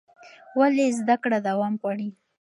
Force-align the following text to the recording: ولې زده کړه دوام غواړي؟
ولې 0.59 0.85
زده 0.99 1.15
کړه 1.23 1.37
دوام 1.47 1.73
غواړي؟ 1.81 2.09